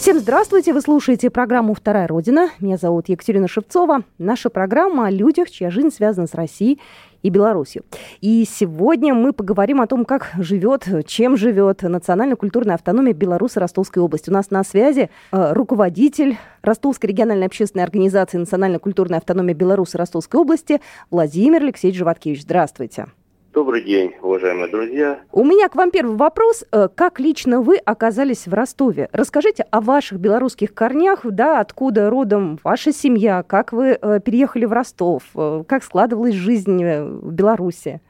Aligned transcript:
Всем 0.00 0.18
здравствуйте! 0.18 0.72
Вы 0.72 0.80
слушаете 0.80 1.28
программу 1.28 1.74
«Вторая 1.74 2.08
Родина». 2.08 2.48
Меня 2.58 2.78
зовут 2.78 3.10
Екатерина 3.10 3.46
Шевцова. 3.46 4.04
Наша 4.16 4.48
программа 4.48 5.08
о 5.08 5.10
людях, 5.10 5.50
чья 5.50 5.70
жизнь 5.70 5.90
связана 5.90 6.26
с 6.26 6.32
Россией 6.32 6.80
и 7.22 7.28
Беларусью. 7.28 7.84
И 8.22 8.46
сегодня 8.50 9.12
мы 9.12 9.34
поговорим 9.34 9.78
о 9.82 9.86
том, 9.86 10.06
как 10.06 10.30
живет, 10.38 10.88
чем 11.06 11.36
живет 11.36 11.82
национально-культурная 11.82 12.76
автономия 12.76 13.12
Беларуси 13.12 13.58
Ростовской 13.58 14.02
области. 14.02 14.30
У 14.30 14.32
нас 14.32 14.50
на 14.50 14.64
связи 14.64 15.10
э, 15.32 15.52
руководитель 15.52 16.38
Ростовской 16.62 17.10
региональной 17.10 17.44
общественной 17.44 17.84
организации 17.84 18.38
национально-культурная 18.38 19.18
автономия 19.18 19.54
Беларуси 19.54 19.98
Ростовской 19.98 20.40
области 20.40 20.80
Владимир 21.10 21.60
Алексеевич 21.62 21.98
Животкевич. 21.98 22.44
Здравствуйте. 22.44 23.08
Добрый 23.60 23.82
день, 23.82 24.14
уважаемые 24.22 24.68
друзья. 24.68 25.20
У 25.32 25.44
меня 25.44 25.68
к 25.68 25.74
вам 25.74 25.90
первый 25.90 26.16
вопрос. 26.16 26.64
Э, 26.72 26.88
как 26.88 27.20
лично 27.20 27.60
вы 27.60 27.76
оказались 27.76 28.46
в 28.46 28.54
Ростове? 28.54 29.10
Расскажите 29.12 29.66
о 29.70 29.82
ваших 29.82 30.18
белорусских 30.18 30.72
корнях, 30.72 31.26
да, 31.26 31.60
откуда 31.60 32.08
родом 32.08 32.58
ваша 32.64 32.90
семья, 32.90 33.42
как 33.42 33.74
вы 33.74 33.98
э, 34.00 34.20
переехали 34.24 34.64
в 34.64 34.72
Ростов, 34.72 35.24
э, 35.34 35.64
как 35.68 35.84
складывалась 35.84 36.36
жизнь 36.36 36.82
в 36.82 37.32
Беларуси? 37.32 38.00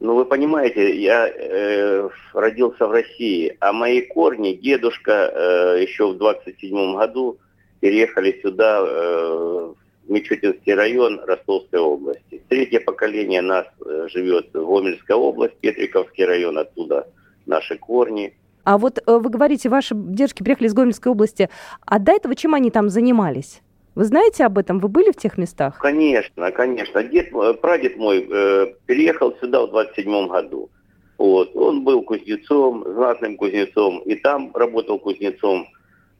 Ну, 0.00 0.16
вы 0.16 0.24
понимаете, 0.24 1.00
я 1.00 1.28
э, 1.28 2.08
родился 2.34 2.88
в 2.88 2.90
России, 2.90 3.56
а 3.60 3.72
мои 3.72 4.00
корни, 4.00 4.54
дедушка 4.54 5.12
э, 5.32 5.82
еще 5.82 6.08
в 6.08 6.18
27 6.18 6.96
году 6.96 7.38
переехали 7.78 8.40
сюда, 8.42 8.80
э, 8.84 9.72
Мичутинский 10.10 10.74
район 10.74 11.20
Ростовской 11.24 11.78
области. 11.78 12.42
Третье 12.48 12.80
поколение 12.80 13.42
нас 13.42 13.66
э, 13.84 14.08
живет 14.08 14.48
в 14.52 14.66
Гомельской 14.66 15.16
области, 15.16 15.56
Петриковский 15.60 16.24
район, 16.24 16.58
оттуда 16.58 17.06
наши 17.46 17.78
корни. 17.78 18.34
А 18.64 18.76
вот 18.76 18.98
э, 18.98 19.02
вы 19.06 19.30
говорите, 19.30 19.68
ваши 19.68 19.94
дедушки 19.94 20.42
приехали 20.42 20.66
из 20.66 20.74
Гомельской 20.74 21.12
области, 21.12 21.48
а 21.86 21.98
до 21.98 22.12
этого 22.12 22.34
чем 22.34 22.54
они 22.54 22.70
там 22.70 22.88
занимались? 22.88 23.62
Вы 23.94 24.04
знаете 24.04 24.44
об 24.44 24.58
этом? 24.58 24.78
Вы 24.80 24.88
были 24.88 25.12
в 25.12 25.16
тех 25.16 25.38
местах? 25.38 25.78
Конечно, 25.78 26.50
конечно. 26.50 27.02
Дед, 27.02 27.32
э, 27.32 27.54
прадед 27.54 27.96
мой 27.96 28.26
э, 28.28 28.66
переехал 28.86 29.34
сюда 29.40 29.66
в 29.66 29.70
27 29.70 30.28
году. 30.28 30.70
Вот. 31.18 31.54
Он 31.54 31.84
был 31.84 32.02
кузнецом, 32.02 32.84
знатным 32.84 33.36
кузнецом, 33.36 34.00
и 34.00 34.14
там 34.16 34.50
работал 34.54 34.98
кузнецом. 34.98 35.68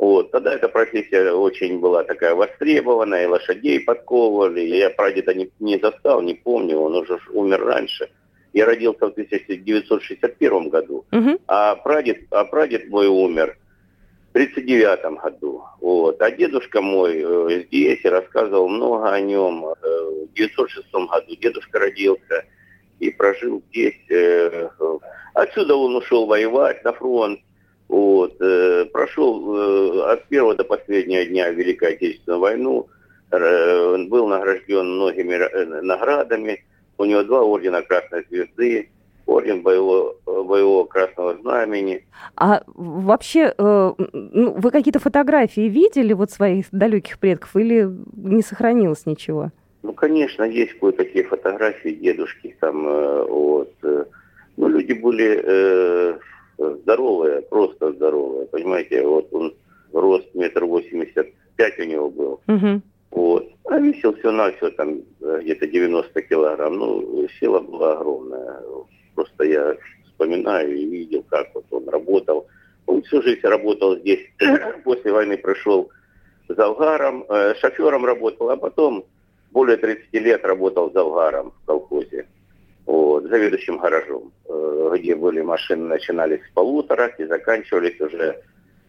Вот. 0.00 0.30
Тогда 0.30 0.54
эта 0.54 0.70
профессия 0.70 1.30
очень 1.30 1.78
была 1.78 2.04
такая 2.04 2.34
востребованная, 2.34 3.24
и 3.24 3.26
лошадей 3.26 3.80
подковывали. 3.80 4.60
Я 4.62 4.88
прадеда 4.88 5.34
не, 5.34 5.50
не 5.60 5.78
застал, 5.78 6.22
не 6.22 6.32
помню, 6.32 6.78
он 6.78 6.94
уже 6.94 7.18
умер 7.34 7.62
раньше. 7.62 8.08
Я 8.54 8.64
родился 8.64 9.08
в 9.08 9.10
1961 9.10 10.70
году, 10.70 11.04
угу. 11.12 11.38
а, 11.46 11.76
прадед, 11.76 12.22
а 12.30 12.44
прадед 12.46 12.88
мой 12.88 13.08
умер 13.08 13.58
в 14.28 14.36
1939 14.36 15.22
году. 15.22 15.64
Вот. 15.82 16.22
А 16.22 16.30
дедушка 16.30 16.80
мой 16.80 17.22
э, 17.22 17.64
здесь 17.66 18.02
и 18.02 18.08
рассказывал 18.08 18.68
много 18.68 19.12
о 19.12 19.20
нем. 19.20 19.66
Э, 19.66 19.72
в 19.82 20.32
1906 20.32 20.92
году 20.92 21.36
дедушка 21.36 21.78
родился 21.78 22.46
и 23.00 23.10
прожил 23.10 23.62
здесь. 23.68 24.00
Э, 24.08 24.70
отсюда 25.34 25.74
он 25.74 25.94
ушел 25.94 26.24
воевать 26.24 26.82
на 26.84 26.94
фронт. 26.94 27.40
Вот, 27.90 28.36
э, 28.40 28.84
прошел 28.92 29.52
э, 29.52 30.12
от 30.12 30.28
первого 30.28 30.54
до 30.54 30.62
последнего 30.62 31.24
дня 31.24 31.50
Великой 31.50 31.94
Отечественной 31.94 32.38
войну, 32.38 32.86
э, 33.32 33.96
был 34.06 34.28
награжден 34.28 34.94
многими 34.94 35.34
э, 35.34 35.82
наградами, 35.82 36.64
у 36.98 37.04
него 37.04 37.24
два 37.24 37.42
ордена 37.42 37.82
Красной 37.82 38.24
Звезды, 38.30 38.90
орден 39.26 39.62
боевого, 39.62 40.14
боевого 40.24 40.84
Красного 40.84 41.36
Знамени. 41.38 42.06
А 42.36 42.62
вообще, 42.68 43.52
э, 43.58 43.92
ну, 44.12 44.52
вы 44.52 44.70
какие-то 44.70 45.00
фотографии 45.00 45.62
видели 45.62 46.12
вот 46.12 46.30
своих 46.30 46.66
далеких 46.70 47.18
предков 47.18 47.56
или 47.56 47.90
не 48.14 48.42
сохранилось 48.42 49.04
ничего? 49.04 49.50
Ну, 49.82 49.92
конечно, 49.94 50.44
есть 50.44 50.78
кое-какие 50.78 51.24
фотографии 51.24 51.90
дедушки 51.90 52.54
там, 52.60 52.86
э, 52.86 53.24
вот, 53.24 53.72
э, 53.82 54.04
ну, 54.56 54.68
люди 54.68 54.92
были 54.92 55.42
э, 55.42 56.18
здоровая, 56.60 57.42
просто 57.42 57.92
здоровая, 57.92 58.46
понимаете, 58.46 59.06
вот 59.06 59.28
он 59.32 59.54
рост 59.92 60.34
метр 60.34 60.64
восемьдесят 60.64 61.28
пять 61.56 61.78
у 61.78 61.84
него 61.84 62.10
был. 62.10 62.40
Угу. 62.48 62.82
Вот. 63.10 63.50
А 63.64 63.78
весил 63.78 64.14
все 64.16 64.30
на 64.30 64.52
все 64.52 64.70
там 64.70 65.00
э, 65.20 65.40
где-то 65.42 65.66
90 65.66 66.22
килограмм. 66.22 66.76
Ну, 66.76 67.28
сила 67.38 67.60
была 67.60 67.92
огромная. 67.92 68.60
Просто 69.14 69.44
я 69.44 69.76
вспоминаю 70.06 70.76
и 70.76 70.86
видел, 70.86 71.24
как 71.28 71.48
вот 71.54 71.64
он 71.70 71.88
работал. 71.88 72.46
Он 72.86 73.02
всю 73.02 73.20
жизнь 73.22 73.40
работал 73.42 73.96
здесь. 73.98 74.26
После 74.84 75.12
войны 75.12 75.36
пришел 75.36 75.90
завгаром, 76.48 77.24
э, 77.28 77.54
шофером 77.60 78.04
работал, 78.04 78.50
а 78.50 78.56
потом 78.56 79.04
более 79.50 79.76
30 79.76 80.12
лет 80.14 80.44
работал 80.44 80.92
завгаром 80.92 81.52
в 81.62 81.66
колхозе 81.66 82.26
вот, 82.90 83.24
заведующим 83.24 83.78
гаражом, 83.78 84.32
э, 84.48 84.94
где 84.98 85.14
были 85.14 85.42
машины, 85.42 85.86
начинались 85.86 86.40
с 86.40 86.50
полуторок 86.54 87.18
и 87.20 87.24
заканчивались 87.24 88.00
уже 88.00 88.42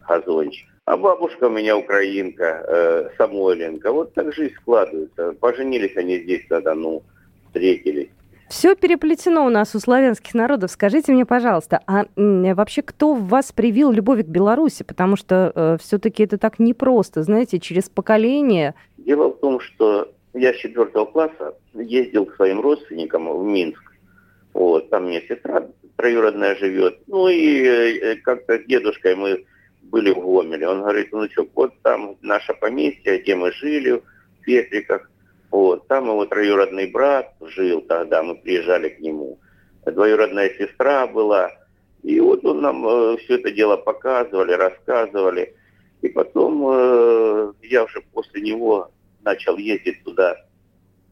газончик. 0.08 0.68
А 0.86 0.98
бабушка 0.98 1.46
у 1.46 1.50
меня 1.50 1.78
украинка, 1.78 2.66
э, 2.68 3.10
Самойленко. 3.18 3.92
Вот 3.92 4.14
так 4.14 4.34
жизнь 4.34 4.56
складывается. 4.56 5.34
Поженились 5.40 5.96
они 5.96 6.18
здесь 6.20 6.46
тогда, 6.50 6.74
ну, 6.74 7.04
встретились. 7.46 8.10
Все 8.50 8.76
переплетено 8.76 9.46
у 9.46 9.50
нас 9.50 9.76
у 9.76 9.80
славянских 9.80 10.34
народов. 10.34 10.72
Скажите 10.72 11.14
мне, 11.14 11.26
пожалуйста, 11.26 11.80
а 11.86 12.06
вообще 12.18 12.82
кто 12.82 13.14
в 13.14 13.28
вас 13.28 13.52
привил 13.52 13.92
любовь 13.92 14.26
к 14.26 14.28
Беларуси? 14.28 14.84
Потому 14.84 15.16
что 15.16 15.52
э, 15.56 15.78
все-таки 15.80 16.24
это 16.24 16.38
так 16.38 16.60
непросто, 16.60 17.24
знаете, 17.24 17.60
через 17.60 17.88
поколение. 17.88 18.74
Дело 18.98 19.30
в 19.30 19.38
том, 19.38 19.60
что 19.60 20.12
я 20.34 20.54
с 20.54 20.58
четвертого 20.58 21.06
класса 21.06 21.54
ездил 21.74 22.26
к 22.26 22.36
своим 22.36 22.60
родственникам 22.62 23.32
в 23.32 23.44
Минск. 23.46 23.91
Вот, 24.54 24.90
там 24.90 25.08
меня 25.08 25.22
сестра 25.22 25.68
троюродная 25.96 26.56
живет. 26.56 27.00
Ну 27.08 27.28
и 27.28 27.64
э, 27.64 28.16
как-то 28.18 28.58
с 28.58 28.66
дедушкой 28.66 29.16
мы 29.16 29.46
были 29.84 30.12
в 30.12 30.20
Гомеле. 30.20 30.68
Он 30.68 30.82
говорит, 30.82 31.12
ну 31.12 31.30
что, 31.30 31.48
вот 31.54 31.74
там 31.82 32.18
наше 32.22 32.54
поместье, 32.54 33.20
где 33.20 33.36
мы 33.36 33.52
жили, 33.52 33.92
в 33.92 34.44
Петриках. 34.44 35.10
Вот, 35.52 35.88
там 35.88 36.06
его 36.06 36.26
троюродный 36.26 36.90
брат 36.90 37.34
жил 37.42 37.82
тогда, 37.82 38.24
мы 38.24 38.36
приезжали 38.36 38.90
к 38.90 39.00
нему. 39.00 39.40
Двоюродная 39.86 40.50
сестра 40.58 41.08
была. 41.08 41.52
И 42.04 42.20
вот 42.20 42.44
он 42.46 42.62
нам 42.62 42.88
э, 42.88 43.18
все 43.18 43.36
это 43.36 43.52
дело 43.52 43.78
показывали, 43.78 44.54
рассказывали. 44.54 45.56
И 46.02 46.10
потом 46.10 46.66
э, 46.68 47.54
я 47.64 47.84
уже 47.84 48.02
после 48.14 48.42
него 48.42 48.92
начал 49.24 49.58
ездить 49.58 50.04
туда 50.04 50.36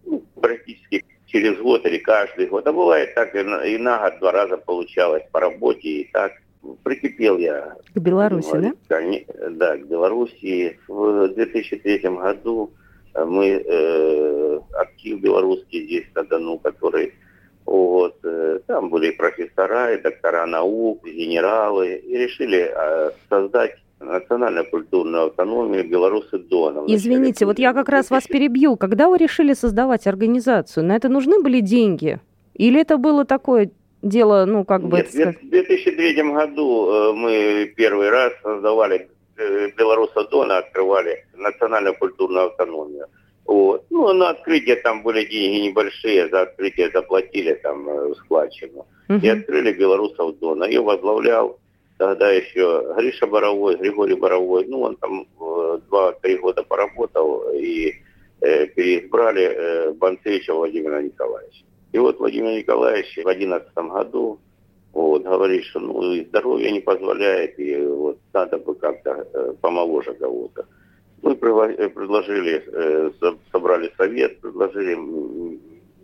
ну, 0.03 0.23
практически 0.41 1.05
через 1.31 1.57
год 1.59 1.85
или 1.85 1.97
каждый 1.97 2.47
год. 2.47 2.67
А 2.67 2.73
бывает 2.73 3.13
так, 3.15 3.35
и 3.35 3.43
на, 3.43 3.63
и 3.63 3.77
на 3.77 3.99
год 3.99 4.19
два 4.19 4.31
раза 4.31 4.57
получалось 4.57 5.23
по 5.31 5.39
работе, 5.39 5.87
и 5.87 6.09
так. 6.11 6.33
Прикипел 6.83 7.37
я. 7.37 7.77
К 7.93 7.99
Беларуси, 7.99 8.51
да? 8.53 8.73
Да, 9.49 9.77
к 9.77 9.87
Беларуси. 9.87 10.77
В 10.89 11.29
2003 11.29 11.99
году 11.99 12.71
мы 13.15 13.63
э, 13.65 14.59
актив 14.73 15.21
белорусский 15.21 15.85
здесь 15.85 16.05
тогда, 16.13 16.37
ну, 16.37 16.59
который 16.59 17.13
вот, 17.65 18.17
э, 18.23 18.59
там 18.67 18.89
были 18.89 19.11
профессора, 19.11 19.93
и 19.93 20.01
доктора 20.01 20.45
наук, 20.45 21.05
генералы, 21.05 21.95
и 21.95 22.17
решили 22.17 22.71
э, 22.75 23.11
создать 23.29 23.77
национальную 23.99 24.69
культурную 24.69 25.27
автономию 25.27 25.87
белорусы 25.87 26.37
Дона. 26.37 26.83
Извините, 26.87 27.45
вот 27.45 27.59
я 27.59 27.73
как 27.73 27.89
раз 27.89 28.09
вас 28.09 28.25
перебью. 28.25 28.77
Когда 28.77 29.09
вы 29.09 29.17
решили 29.17 29.53
создавать 29.53 30.07
организацию, 30.07 30.85
на 30.85 30.95
это 30.95 31.09
нужны 31.09 31.41
были 31.41 31.59
деньги? 31.59 32.19
Или 32.53 32.81
это 32.81 32.97
было 32.97 33.25
такое 33.25 33.71
дело, 34.01 34.45
ну, 34.45 34.63
как 34.65 34.83
бы... 34.83 34.97
Нет, 35.13 35.37
в 35.41 35.49
2003 35.49 36.13
году 36.23 36.91
э, 36.91 37.13
мы 37.13 37.73
первый 37.75 38.09
раз 38.09 38.33
создавали 38.41 39.09
э, 39.37 39.69
Белоруса 39.77 40.27
Дона, 40.29 40.57
открывали 40.57 41.25
национальную 41.35 41.97
культурную 41.97 42.47
автономию. 42.47 43.07
Вот. 43.45 43.85
Ну, 43.89 44.13
на 44.13 44.29
открытие 44.29 44.75
там 44.75 45.01
были 45.03 45.25
деньги 45.25 45.67
небольшие, 45.67 46.29
за 46.29 46.41
открытие 46.41 46.91
заплатили 46.91 47.53
там 47.55 47.89
э, 47.89 48.13
складчину. 48.15 48.85
Угу. 49.09 49.19
И 49.23 49.27
открыли 49.27 49.73
Белорусов 49.73 50.37
Дона. 50.39 50.65
Ее 50.65 50.81
возглавлял 50.81 51.59
тогда 51.99 52.31
еще 52.31 52.95
Гриша 52.97 53.27
Боровой, 53.27 53.75
Григорий 53.75 54.15
Боровой, 54.15 54.65
ну, 54.67 54.81
он 54.81 54.95
там 54.95 55.27
э, 55.39 55.79
два-три 55.89 56.37
года 56.37 56.63
поработал, 56.63 57.51
и 57.53 57.93
э, 58.39 58.67
переизбрали 58.67 59.43
э, 59.43 59.91
Банцевича 59.91 60.53
Владимира 60.53 61.01
Николаевича. 61.01 61.65
И 61.91 61.97
вот 61.97 62.17
Владимир 62.19 62.57
Николаевич 62.57 63.11
в 63.11 63.23
2011 63.23 63.73
году 63.75 64.39
вот, 64.93 65.23
говорит, 65.23 65.65
что 65.65 65.79
ну, 65.81 66.13
и 66.13 66.23
здоровье 66.23 66.71
не 66.71 66.79
позволяет, 66.79 67.59
и 67.59 67.75
вот 67.75 68.17
надо 68.33 68.57
бы 68.59 68.75
как-то 68.75 69.27
э, 69.33 69.53
помоложе 69.61 70.13
кого-то. 70.13 70.65
Мы 71.21 71.33
э, 71.33 71.35
предложили, 71.89 72.63
э, 72.65 73.11
собрали 73.51 73.91
совет, 73.97 74.39
предложили 74.39 74.95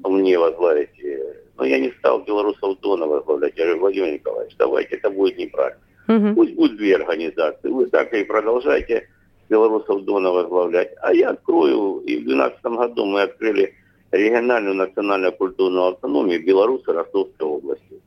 мне 0.04 0.38
возглавить, 0.38 1.00
э, 1.02 1.36
но 1.58 1.64
я 1.64 1.80
не 1.80 1.92
стал 2.00 2.22
белорусов 2.24 2.82
Дона 2.82 3.08
возглавлять. 3.08 3.54
Я 3.56 3.64
говорю, 3.64 3.80
Владимир 3.80 4.12
Николаевич, 4.12 4.56
давайте, 4.58 4.98
это 4.98 5.10
будет 5.10 5.38
неправильно. 5.38 5.80
Угу. 6.08 6.36
Пусть 6.36 6.56
будет 6.56 6.78
две 6.78 6.96
организации, 6.96 7.70
вы 7.70 7.88
так 7.88 8.14
и 8.14 8.24
продолжайте 8.24 9.08
белорусов 9.50 10.04
Дона 10.06 10.32
возглавлять. 10.32 10.92
А 11.02 11.14
я 11.14 11.32
открою, 11.32 12.00
и 12.00 12.18
в 12.18 12.26
2012 12.26 12.64
году 12.64 13.06
мы 13.06 13.22
открыли 13.22 13.74
региональную 14.12 14.76
национальную 14.76 15.34
культурную 15.34 15.88
автономию 15.94 16.44
Беларуси 16.46 16.90
Ростовской 16.90 17.48
области, 17.48 18.02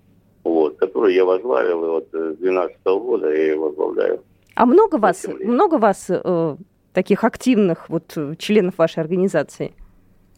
вот, 0.44 0.76
которую 0.78 1.12
я 1.12 1.24
возглавил, 1.24 1.84
и 1.84 1.88
вот 1.88 2.08
с 2.12 2.36
2012 2.38 2.78
года 2.84 3.30
я 3.30 3.42
ее 3.42 3.56
возглавляю. 3.56 4.22
А 4.54 4.66
много 4.66 4.96
вас, 4.96 5.26
много 5.40 5.78
вас 5.78 6.06
э, 6.08 6.56
таких 6.92 7.24
активных 7.24 7.88
вот 7.88 8.16
членов 8.38 8.78
вашей 8.78 9.00
организации? 9.00 9.74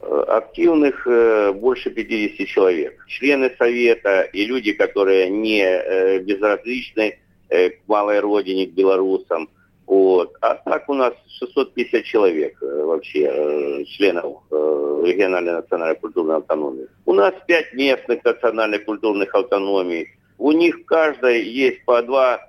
Э, 0.02 0.24
активных 0.28 1.06
э, 1.06 1.52
больше 1.52 1.90
50 1.90 2.46
человек. 2.46 3.04
Члены 3.06 3.50
совета 3.58 4.22
и 4.22 4.46
люди, 4.46 4.72
которые 4.72 5.28
не 5.28 5.62
э, 5.62 6.20
безразличны 6.20 7.18
э, 7.50 7.70
к 7.70 7.80
малой 7.86 8.20
родине, 8.20 8.66
к 8.66 8.72
белорусам– 8.72 9.48
вот. 9.90 10.36
А 10.40 10.54
так 10.54 10.88
у 10.88 10.94
нас 10.94 11.14
650 11.40 12.04
человек 12.04 12.56
э, 12.62 12.84
вообще, 12.84 13.28
э, 13.28 13.84
членов 13.86 14.36
э, 14.52 15.02
региональной 15.04 15.54
национальной 15.54 15.96
культурной 15.96 16.36
автономии. 16.36 16.86
У 17.06 17.12
нас 17.12 17.34
пять 17.48 17.72
местных 17.74 18.22
национальных 18.22 18.84
культурных 18.84 19.34
автономий. 19.34 20.06
У 20.38 20.52
них 20.52 20.84
каждой 20.86 21.42
есть 21.42 21.84
по 21.84 22.00
два, 22.02 22.40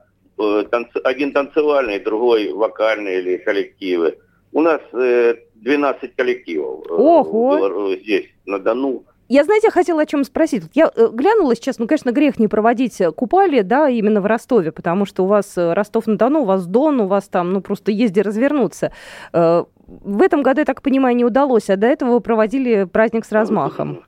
один 1.04 1.32
танцевальный, 1.32 1.98
другой 1.98 2.54
вокальный 2.54 3.18
или 3.18 3.38
коллективы. 3.38 4.20
У 4.52 4.62
нас 4.62 4.82
12 4.92 6.16
коллективов 6.16 6.86
Ого. 6.92 7.96
здесь, 7.96 8.28
на 8.46 8.60
Дону. 8.60 9.04
Я, 9.32 9.46
знаете, 9.46 9.72
хотела 9.72 10.02
о 10.02 10.06
чем 10.06 10.26
спросить. 10.26 10.64
Я 10.74 10.92
э, 10.94 11.08
глянула 11.10 11.56
сейчас, 11.56 11.80
ну, 11.80 11.88
конечно, 11.88 12.12
грех 12.12 12.38
не 12.38 12.50
проводить 12.50 13.00
э, 13.00 13.14
купали, 13.14 13.62
да, 13.62 13.88
именно 13.88 14.20
в 14.20 14.26
Ростове, 14.26 14.74
потому 14.74 15.06
что 15.06 15.24
у 15.24 15.28
вас 15.28 15.58
э, 15.58 15.72
Ростов-на-Дону, 15.72 16.42
у 16.42 16.44
вас 16.44 16.68
Дон, 16.68 17.00
у 17.00 17.08
вас 17.08 17.30
там, 17.30 17.54
ну, 17.54 17.62
просто 17.62 17.94
езди 17.94 18.20
развернуться. 18.20 18.92
В 19.32 20.22
этом 20.22 20.44
году, 20.44 20.60
я 20.60 20.66
так 20.66 20.82
понимаю, 20.82 21.16
не 21.16 21.24
удалось, 21.24 21.70
а 21.70 21.78
до 21.78 21.88
этого 21.88 22.12
вы 22.12 22.20
проводили 22.20 22.84
праздник 22.84 23.24
с 23.24 23.32
размахом. 23.32 24.04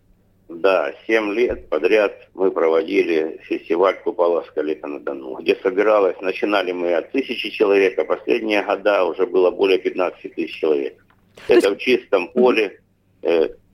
Да, 0.50 0.92
семь 1.08 1.32
лет 1.32 1.70
подряд 1.70 2.12
мы 2.34 2.52
проводили 2.52 3.40
фестиваль 3.44 3.96
Купола 4.04 4.44
Скалета 4.50 4.88
на 4.88 5.00
Дону, 5.00 5.38
где 5.40 5.56
собиралось, 5.56 6.20
начинали 6.20 6.74
мы 6.74 6.96
от 6.96 7.14
тысячи 7.14 7.50
человек, 7.50 7.98
а 7.98 8.04
последние 8.04 8.62
года 8.62 9.06
уже 9.06 9.26
было 9.26 9.52
более 9.52 9.78
15 9.78 10.36
тысяч 10.36 10.60
человек. 10.60 10.98
То 11.48 11.54
Это 11.54 11.70
есть... 11.70 11.80
в 11.80 11.82
чистом 11.82 12.28
поле, 12.28 12.82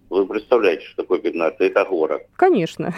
вы 0.10 0.26
представляете, 0.26 0.86
что 0.86 1.04
такое 1.04 1.20
15? 1.20 1.62
Это 1.62 1.86
город. 1.86 2.24
Конечно. 2.36 2.94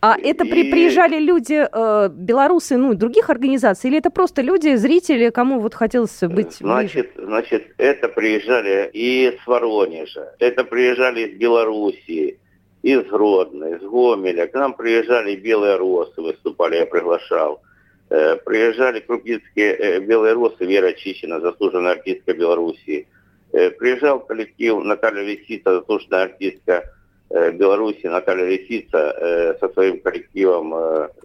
А 0.00 0.18
это 0.18 0.44
при, 0.44 0.70
приезжали 0.70 1.18
люди, 1.18 1.66
э, 1.66 2.08
белорусы, 2.10 2.76
ну, 2.76 2.92
других 2.94 3.30
организаций, 3.30 3.88
или 3.88 3.98
это 3.98 4.10
просто 4.10 4.42
люди, 4.42 4.74
зрители, 4.76 5.30
кому 5.30 5.60
вот 5.60 5.72
хотелось 5.72 6.20
быть 6.20 6.56
Значит, 6.56 7.14
ближе? 7.14 7.26
значит 7.26 7.74
это 7.78 8.10
приезжали 8.10 8.90
и 8.92 9.28
из 9.28 9.46
Воронежа, 9.46 10.34
это 10.40 10.64
приезжали 10.64 11.28
из 11.28 11.38
Белоруссии, 11.38 12.38
из 12.82 13.02
Гродно, 13.06 13.76
из 13.76 13.80
Гомеля. 13.80 14.46
К 14.46 14.52
нам 14.52 14.74
приезжали 14.74 15.36
белые 15.36 15.76
росы, 15.76 16.20
выступали, 16.20 16.76
я 16.76 16.84
приглашал. 16.84 17.62
Э, 18.10 18.36
приезжали 18.36 19.00
крупицкие 19.00 19.74
э, 19.74 20.00
белые 20.00 20.34
росы, 20.34 20.66
Вера 20.66 20.92
Чищина, 20.92 21.40
заслуженная 21.40 21.92
артистка 21.92 22.34
Белоруссии. 22.34 23.08
Э, 23.54 23.70
приезжал 23.70 24.18
коллектив 24.18 24.82
Наталья 24.82 25.22
Лисица, 25.22 25.78
заслуженная 25.78 26.24
артистка 26.24 26.90
э, 27.30 27.52
Беларуси 27.52 28.04
Наталья 28.06 28.46
Лисица 28.46 28.98
э, 28.98 29.58
со 29.60 29.68
своим 29.68 30.00
коллективом 30.00 30.74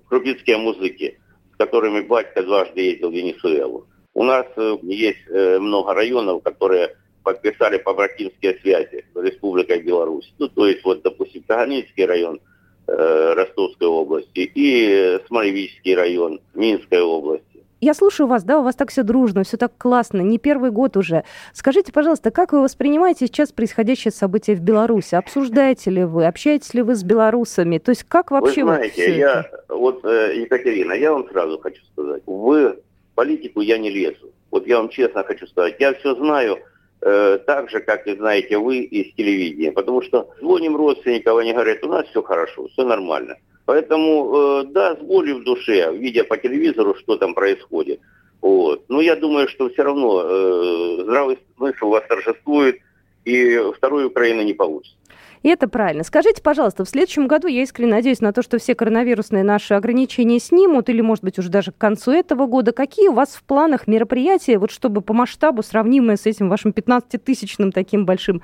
«Крупицкие 0.08 0.58
музыки», 0.58 1.20
с 1.54 1.58
которыми 1.58 2.02
батька 2.02 2.44
дважды 2.44 2.82
ездил 2.82 3.10
в 3.10 3.14
Венесуэлу. 3.14 3.88
У 4.14 4.24
нас 4.24 4.46
есть 4.84 5.28
много 5.30 5.94
районов, 5.96 6.44
которые 6.44 6.96
подписали 7.24 7.78
побратимские 7.78 8.60
связи 8.60 9.06
с 9.12 9.20
Республикой 9.20 9.82
Беларусь. 9.82 10.32
Ну, 10.38 10.50
то 10.50 10.68
есть, 10.68 10.84
вот, 10.84 11.02
допустим, 11.02 11.44
Каганинский 11.48 12.06
район 12.06 12.40
Ростовской 12.86 13.88
области 13.88 14.52
и 14.54 15.20
Смолевический 15.28 15.96
район 15.96 16.42
Минской 16.54 17.02
области. 17.02 17.49
Я 17.82 17.94
слушаю 17.94 18.28
вас, 18.28 18.44
да, 18.44 18.60
у 18.60 18.64
вас 18.64 18.76
так 18.76 18.92
все 18.92 19.04
дружно, 19.04 19.44
все 19.44 19.56
так 19.56 19.72
классно, 19.78 20.20
не 20.20 20.38
первый 20.38 20.70
год 20.70 20.98
уже. 20.98 21.24
Скажите, 21.54 21.94
пожалуйста, 21.94 22.30
как 22.30 22.52
вы 22.52 22.62
воспринимаете 22.62 23.26
сейчас 23.28 23.54
происходящее 23.54 24.12
событие 24.12 24.58
в 24.58 24.60
Беларуси? 24.60 25.16
Обсуждаете 25.16 25.90
ли 25.90 26.04
вы, 26.04 26.26
общаетесь 26.26 26.74
ли 26.74 26.82
вы 26.82 26.96
с 26.96 27.04
белорусами? 27.04 27.78
То 27.78 27.92
есть 27.92 28.04
как 28.04 28.32
вообще 28.32 28.66
вы 28.66 28.76
знаете, 28.76 29.08
вот 29.08 29.18
я, 29.18 29.40
это? 29.40 29.64
вот, 29.70 30.06
э, 30.06 30.42
Екатерина, 30.42 30.92
я 30.92 31.14
вам 31.14 31.30
сразу 31.30 31.58
хочу 31.60 31.82
сказать, 31.94 32.22
в 32.26 32.76
политику 33.16 33.62
я 33.62 33.78
не 33.78 33.90
лезу. 33.90 34.30
Вот 34.52 34.68
я 34.68 34.78
вам 34.78 34.90
честно 34.90 35.24
хочу 35.24 35.48
сказать, 35.48 35.78
я 35.80 35.94
все 35.94 36.16
знаю, 36.16 36.60
э, 37.02 37.40
так 37.46 37.70
же, 37.70 37.80
как 37.80 38.08
и 38.08 38.16
знаете 38.18 38.58
вы 38.58 38.80
из 38.80 39.14
телевидения. 39.16 39.72
Потому 39.72 40.02
что 40.02 40.30
звоним 40.42 40.76
родственникам, 40.76 41.38
они 41.38 41.54
говорят, 41.54 41.82
у 41.84 41.88
нас 41.88 42.06
все 42.08 42.22
хорошо, 42.22 42.68
все 42.68 42.84
нормально. 42.84 43.38
Поэтому, 43.70 44.64
э, 44.64 44.64
да, 44.72 44.96
с 44.96 45.00
болью 45.00 45.42
в 45.42 45.44
душе, 45.44 45.96
видя 45.96 46.24
по 46.24 46.38
телевизору, 46.38 46.96
что 46.96 47.18
там 47.18 47.36
происходит. 47.36 48.00
Вот. 48.42 48.86
Но 48.90 49.00
я 49.00 49.16
думаю, 49.16 49.48
что 49.48 49.70
все 49.70 49.84
равно 49.84 50.24
э, 50.24 51.04
здравый 51.04 51.38
смысл 51.56 51.90
восторжествует, 51.90 52.80
и 53.26 53.62
второй 53.78 54.06
Украины 54.06 54.42
не 54.42 54.56
получится. 54.56 54.98
И 55.44 55.50
это 55.50 55.68
правильно. 55.70 56.04
Скажите, 56.04 56.42
пожалуйста, 56.42 56.84
в 56.84 56.90
следующем 56.90 57.28
году 57.28 57.48
я 57.48 57.64
искренне 57.64 57.92
надеюсь 57.92 58.20
на 58.20 58.34
то, 58.34 58.42
что 58.42 58.58
все 58.58 58.76
коронавирусные 58.76 59.44
наши 59.44 59.74
ограничения 59.74 60.40
снимут, 60.40 60.90
или, 60.90 61.02
может 61.02 61.24
быть, 61.24 61.40
уже 61.40 61.50
даже 61.50 61.72
к 61.72 61.78
концу 61.78 62.12
этого 62.12 62.46
года. 62.46 62.72
Какие 62.72 63.08
у 63.08 63.14
вас 63.14 63.36
в 63.36 63.44
планах 63.44 63.88
мероприятия, 63.88 64.58
вот 64.58 64.72
чтобы 64.72 65.02
по 65.02 65.14
масштабу 65.14 65.64
сравнимые 65.64 66.18
с 66.18 66.26
этим 66.26 66.50
вашим 66.50 66.72
15-тысячным 66.72 67.72
таким 67.72 68.06
большим 68.06 68.42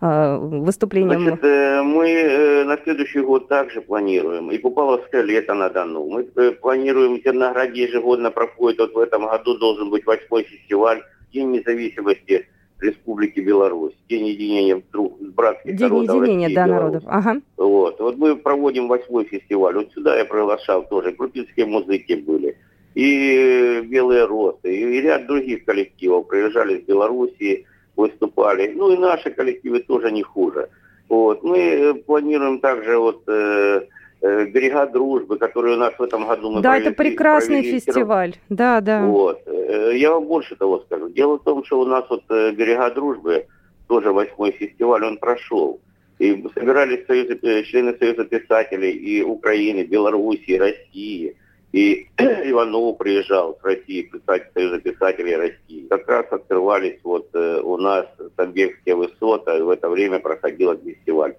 э, 0.00 0.36
выступлением? 0.36 1.22
Значит, 1.22 1.44
э, 1.44 1.82
мы 1.82 2.08
э, 2.08 2.64
на 2.64 2.76
следующий 2.82 3.20
год 3.20 3.48
также 3.48 3.80
планируем. 3.80 4.50
И 4.50 4.58
Купаловское 4.58 5.22
лето 5.22 5.54
на 5.54 5.68
Дону. 5.68 6.08
Мы 6.08 6.28
э, 6.36 6.52
планируем, 6.52 7.20
в 7.20 7.22
Зернограде 7.24 7.82
ежегодно 7.82 8.30
проходит, 8.30 8.80
вот 8.80 8.94
в 8.94 8.98
этом 8.98 9.26
году 9.26 9.58
должен 9.58 9.90
быть 9.90 10.04
восьмой 10.06 10.42
фестиваль 10.42 11.02
День 11.32 11.50
независимости 11.50 12.46
Республики 12.82 13.40
Беларусь, 13.40 13.94
День 14.08 14.26
единения 14.26 14.82
друг, 14.92 15.18
братских 15.20 15.76
День 15.76 15.88
народов 15.88 16.16
единения, 16.16 16.46
России, 16.48 16.54
да, 16.56 16.66
народов. 16.66 17.02
Ага. 17.06 17.40
Вот. 17.56 18.00
вот 18.00 18.16
мы 18.18 18.36
проводим 18.36 18.88
восьмой 18.88 19.24
фестиваль. 19.24 19.76
Вот 19.76 19.92
сюда 19.92 20.18
я 20.18 20.24
приглашал 20.24 20.86
тоже. 20.88 21.12
Крупинские 21.12 21.66
музыки 21.66 22.14
были. 22.14 22.56
И 22.94 23.80
Белые 23.84 24.26
Росы, 24.26 24.74
и 24.74 25.00
ряд 25.00 25.26
других 25.26 25.64
коллективов 25.64 26.28
приезжали 26.28 26.78
из 26.78 26.84
Белоруссии, 26.84 27.66
выступали. 27.96 28.72
Ну 28.74 28.92
и 28.92 28.98
наши 28.98 29.30
коллективы 29.30 29.80
тоже 29.80 30.10
не 30.10 30.22
хуже. 30.22 30.68
Вот. 31.08 31.42
Мы 31.42 31.58
э, 31.58 31.94
планируем 31.94 32.58
также 32.58 32.98
вот 32.98 33.22
э, 33.28 33.32
э, 33.32 33.86
берега 34.22 34.86
дружбы, 34.86 35.38
у 35.54 35.76
нас 35.76 35.94
в 35.98 36.02
этом 36.02 36.26
году 36.26 36.50
мы 36.50 36.62
Да, 36.62 36.70
провели, 36.70 36.86
это 36.86 36.96
прекрасный 36.96 37.60
провели 37.60 37.80
фестиваль. 37.80 38.36
Да, 38.48 38.80
да. 38.80 39.04
Вот. 39.04 39.42
Э, 39.46 39.92
я 39.96 40.12
вам 40.12 40.26
больше 40.26 40.54
того 40.56 40.80
скажу. 40.80 41.08
Дело 41.08 41.38
в 41.38 41.44
том, 41.44 41.64
что 41.64 41.80
у 41.80 41.84
нас 41.84 42.04
вот 42.08 42.22
э, 42.28 42.52
берега 42.52 42.90
дружбы, 42.90 43.46
тоже 43.88 44.12
восьмой 44.12 44.52
фестиваль, 44.52 45.04
он 45.04 45.18
прошел. 45.18 45.80
И 46.18 46.44
собирались 46.54 47.06
союзы, 47.06 47.38
э, 47.42 47.62
члены 47.64 47.96
Союза 47.98 48.24
писателей 48.24 48.92
и 48.92 49.22
Украины, 49.22 49.82
Белоруссии, 49.82 50.58
России. 50.58 51.36
И 51.72 52.06
Иванов 52.18 52.98
приезжал 52.98 53.58
с 53.60 53.64
России, 53.64 54.02
писатель 54.02 54.50
Союза 54.54 54.78
писателей 54.80 55.36
России. 55.36 55.86
Как 55.88 56.06
раз 56.08 56.26
открывались 56.30 56.98
вот 57.02 57.34
у 57.34 57.76
нас 57.78 58.06
Тамбекские 58.36 58.94
высоты, 58.94 59.64
в 59.64 59.70
это 59.70 59.88
время 59.88 60.20
проходил 60.20 60.72
этот 60.72 60.84
фестиваль. 60.84 61.34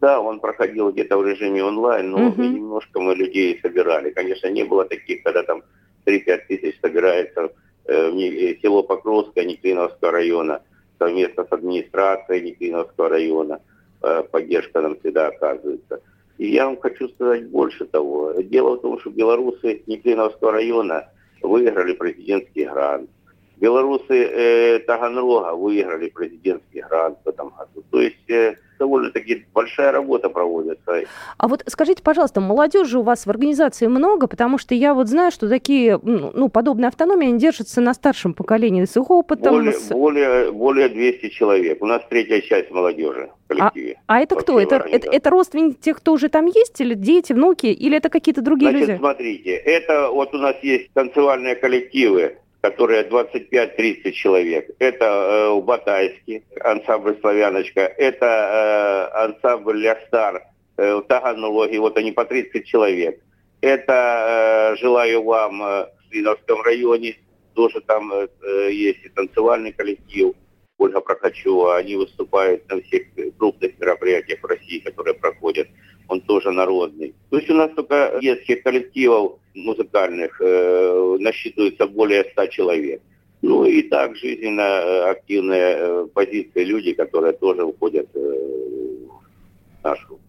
Да, 0.00 0.20
он 0.20 0.40
проходил 0.40 0.92
где-то 0.92 1.16
в 1.16 1.26
режиме 1.26 1.64
онлайн, 1.64 2.10
но 2.10 2.28
угу. 2.28 2.42
немножко 2.42 3.00
мы 3.00 3.14
людей 3.14 3.58
собирали. 3.62 4.10
Конечно, 4.10 4.48
не 4.48 4.64
было 4.64 4.84
таких, 4.84 5.22
когда 5.22 5.42
там 5.42 5.62
3-5 6.04 6.40
тысяч 6.48 6.78
собирается 6.80 7.50
э, 7.86 8.10
в 8.10 8.16
э, 8.16 8.58
село 8.60 8.82
Покровское 8.82 9.44
Никлиновского 9.44 10.12
района 10.12 10.62
совместно 10.98 11.44
с 11.44 11.52
администрацией 11.52 12.42
Никлиновского 12.42 13.08
района. 13.08 13.60
Э, 14.02 14.22
поддержка 14.30 14.82
нам 14.82 14.98
всегда 15.00 15.28
оказывается. 15.28 16.00
И 16.38 16.50
я 16.50 16.66
вам 16.66 16.76
хочу 16.76 17.08
сказать 17.08 17.48
больше 17.48 17.86
того. 17.86 18.34
Дело 18.42 18.76
в 18.76 18.82
том, 18.82 19.00
что 19.00 19.10
белорусы 19.10 19.82
Никлиновского 19.86 20.52
района 20.52 21.08
выиграли 21.40 21.94
президентский 21.94 22.64
грант. 22.64 23.08
Белорусы 23.56 24.12
э, 24.12 24.78
Таганрога 24.80 25.54
выиграли 25.54 26.10
президентский 26.10 26.82
грант 26.82 27.18
в 27.24 27.28
этом 27.28 27.48
году. 27.48 27.82
То 27.90 28.02
есть 28.02 28.30
э, 28.30 28.56
довольно-таки 28.86 29.46
большая 29.52 29.92
работа 29.92 30.28
проводится. 30.28 31.02
А 31.36 31.48
вот 31.48 31.64
скажите, 31.66 32.02
пожалуйста, 32.02 32.40
молодежи 32.40 32.98
у 32.98 33.02
вас 33.02 33.26
в 33.26 33.30
организации 33.30 33.88
много? 33.88 34.28
Потому 34.28 34.58
что 34.58 34.74
я 34.74 34.94
вот 34.94 35.08
знаю, 35.08 35.32
что 35.32 35.48
такие, 35.48 35.98
ну, 36.02 36.48
подобные 36.48 36.88
автономии, 36.88 37.28
они 37.28 37.38
держатся 37.38 37.80
на 37.80 37.94
старшем 37.94 38.32
поколении 38.32 38.84
с 38.84 38.96
их 38.96 39.10
опытом. 39.10 39.54
Более, 39.54 39.72
с... 39.72 39.88
более, 39.88 40.52
более 40.52 40.88
200 40.88 41.28
человек. 41.30 41.82
У 41.82 41.86
нас 41.86 42.02
третья 42.08 42.40
часть 42.40 42.70
молодежи 42.70 43.30
в 43.44 43.48
коллективе. 43.48 43.98
А, 44.06 44.16
а 44.16 44.20
это 44.20 44.36
кто? 44.36 44.60
Это, 44.60 44.76
это, 44.76 45.10
это 45.10 45.30
родственники 45.30 45.76
тех, 45.80 45.96
кто 45.96 46.12
уже 46.12 46.28
там 46.28 46.46
есть? 46.46 46.80
Или 46.80 46.94
дети, 46.94 47.32
внуки? 47.32 47.66
Или 47.66 47.96
это 47.96 48.08
какие-то 48.08 48.40
другие 48.40 48.70
Значит, 48.70 48.88
люди? 48.88 48.98
смотрите, 48.98 49.50
это 49.50 50.10
вот 50.10 50.32
у 50.34 50.38
нас 50.38 50.56
есть 50.62 50.92
танцевальные 50.92 51.56
коллективы 51.56 52.36
которые 52.60 53.04
25-30 53.04 54.12
человек. 54.12 54.70
Это 54.78 55.04
э, 55.04 55.50
в 55.50 55.64
Батайске, 55.64 56.42
ансамбль 56.60 57.16
«Славяночка», 57.20 57.80
это 57.80 58.26
э, 58.26 59.24
ансамбль 59.24 59.78
«Лястар» 59.78 60.42
э, 60.76 60.94
в 60.96 61.02
Таганлоге, 61.02 61.78
вот 61.78 61.96
они 61.96 62.12
по 62.12 62.24
30 62.24 62.66
человек. 62.66 63.20
Это 63.60 64.72
э, 64.72 64.76
«Желаю 64.76 65.22
вам» 65.22 65.62
э, 65.62 65.66
в 65.66 66.10
Свиновском 66.10 66.62
районе, 66.62 67.16
тоже 67.54 67.80
там 67.80 68.12
э, 68.12 68.28
есть 68.70 69.04
и 69.04 69.08
танцевальный 69.08 69.72
коллектив. 69.72 70.34
Ольга 70.78 71.00
Прокачева, 71.00 71.76
они 71.76 71.96
выступают 71.96 72.68
на 72.70 72.80
всех 72.82 73.02
крупных 73.38 73.78
мероприятиях 73.78 74.40
в 74.42 74.46
России, 74.46 74.78
которые 74.80 75.14
проходят. 75.14 75.68
Он 76.08 76.20
тоже 76.20 76.50
народный. 76.50 77.14
То 77.30 77.38
есть 77.38 77.50
у 77.50 77.54
нас 77.54 77.70
только 77.74 78.18
детских 78.20 78.62
коллективов 78.62 79.38
музыкальных 79.54 80.40
э, 80.40 81.16
насчитывается 81.18 81.86
более 81.86 82.24
100 82.24 82.46
человек. 82.46 83.02
Ну 83.42 83.64
и 83.64 83.82
так 83.82 84.16
жизненно 84.16 85.10
активные 85.10 85.76
э, 85.78 86.06
позиции 86.14 86.64
люди, 86.64 86.92
которые 86.92 87.32
тоже 87.32 87.64
уходят 87.64 88.08
э, 88.14 88.18
в 88.18 89.84
нашу 89.84 90.20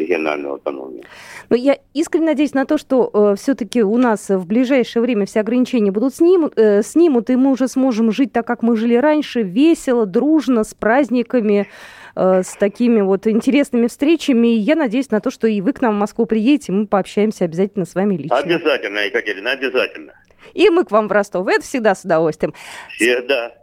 региональную 0.00 0.54
автономию. 0.54 1.04
Но 1.48 1.56
я 1.56 1.78
искренне 1.94 2.26
надеюсь 2.26 2.54
на 2.54 2.64
то, 2.64 2.78
что 2.78 3.10
э, 3.12 3.34
все-таки 3.36 3.82
у 3.82 3.96
нас 3.96 4.28
в 4.28 4.46
ближайшее 4.46 5.02
время 5.02 5.26
все 5.26 5.40
ограничения 5.40 5.90
будут 5.90 6.14
снимут, 6.14 6.54
э, 6.56 6.82
снимут, 6.82 7.30
и 7.30 7.36
мы 7.36 7.50
уже 7.52 7.68
сможем 7.68 8.12
жить 8.12 8.32
так, 8.32 8.46
как 8.46 8.62
мы 8.62 8.76
жили 8.76 8.94
раньше, 8.94 9.42
весело, 9.42 10.06
дружно, 10.06 10.64
с 10.64 10.74
праздниками, 10.74 11.68
э, 12.16 12.42
с 12.42 12.54
такими 12.54 13.00
вот 13.00 13.26
интересными 13.26 13.86
встречами. 13.86 14.48
И 14.48 14.58
я 14.58 14.76
надеюсь 14.76 15.10
на 15.10 15.20
то, 15.20 15.30
что 15.30 15.46
и 15.46 15.60
вы 15.60 15.72
к 15.72 15.80
нам 15.80 15.96
в 15.96 15.98
Москву 15.98 16.26
приедете, 16.26 16.72
мы 16.72 16.86
пообщаемся 16.86 17.44
обязательно 17.44 17.84
с 17.84 17.94
вами 17.94 18.16
лично. 18.16 18.38
Обязательно, 18.38 19.00
Екатерина, 19.00 19.52
обязательно. 19.52 20.12
И 20.54 20.68
мы 20.70 20.84
к 20.84 20.90
вам 20.90 21.08
в 21.08 21.12
Ростов. 21.12 21.46
Это 21.46 21.62
всегда 21.62 21.94
с 21.94 22.04
удовольствием. 22.04 22.54
Всегда. 22.96 23.59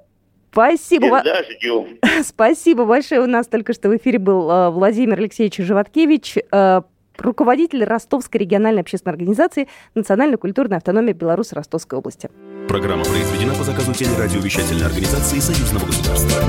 Спасибо. 0.51 1.23
Ждем. 1.49 1.97
Спасибо 2.23 2.85
большое. 2.85 3.21
У 3.21 3.27
нас 3.27 3.47
только 3.47 3.73
что 3.73 3.89
в 3.89 3.97
эфире 3.97 4.19
был 4.19 4.49
э, 4.49 4.69
Владимир 4.69 5.19
Алексеевич 5.19 5.57
Животкевич, 5.57 6.37
э, 6.51 6.81
руководитель 7.17 7.83
Ростовской 7.83 8.41
региональной 8.41 8.81
общественной 8.81 9.13
организации 9.13 9.67
Национальная 9.95 10.37
культурная 10.37 10.77
автономия 10.77 11.13
Беларуси 11.13 11.53
Ростовской 11.53 11.99
области. 11.99 12.29
Программа 12.67 13.03
произведена 13.03 13.53
по 13.53 13.63
заказу 13.63 13.93
телерадиовещательной 13.93 14.85
организации 14.85 15.39
Союзного 15.39 15.85
государства. 15.85 16.41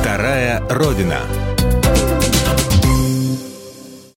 Вторая 0.00 0.62
Родина. 0.68 1.20